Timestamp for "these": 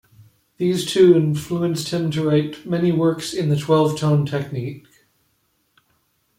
0.57-0.87